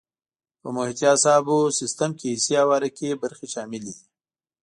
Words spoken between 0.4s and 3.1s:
په محیطي اعصابو سیستم کې حسي او حرکي